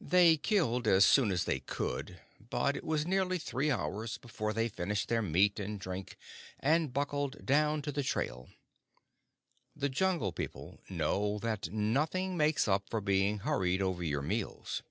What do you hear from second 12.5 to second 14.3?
up for being hurried over your